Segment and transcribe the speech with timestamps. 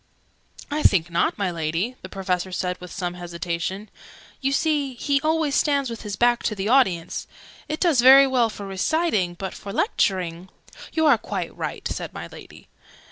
[0.71, 3.87] "I think not, my Lady?" the Professor said with some hesitation.
[4.41, 7.27] "You see, he always stands with his back to the audience.
[7.69, 10.49] It does very well for reciting; but for lecturing"
[10.93, 12.67] "You are quite right," said my Lady.